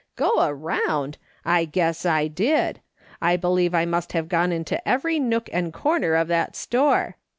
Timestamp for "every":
4.89-5.19